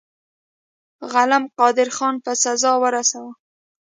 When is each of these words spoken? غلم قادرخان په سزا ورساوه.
غلم 1.11 1.43
قادرخان 1.59 2.15
په 2.23 2.31
سزا 2.43 2.71
ورساوه. 2.81 3.33